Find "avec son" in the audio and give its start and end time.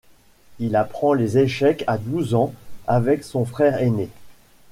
2.87-3.45